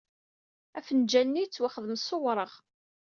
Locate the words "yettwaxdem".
1.41-1.95